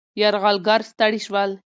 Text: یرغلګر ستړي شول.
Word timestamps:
یرغلګر 0.21 0.81
ستړي 0.91 1.19
شول. 1.27 1.51